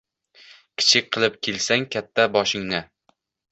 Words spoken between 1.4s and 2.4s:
kelsang katta